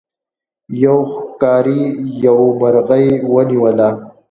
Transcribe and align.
یو 0.83 0.99
ښکاري 1.13 1.81
یو 2.25 2.39
مرغۍ 2.59 3.07
ونیوله. 3.33 3.89